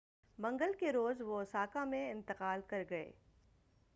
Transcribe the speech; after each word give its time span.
منگل 0.37 0.71
کے 0.79 0.91
روز 0.91 1.21
وہ 1.21 1.37
اوساکا 1.39 1.83
میں 1.83 2.11
انتقال 2.11 2.61
کر 2.67 2.83
گئے 2.89 3.11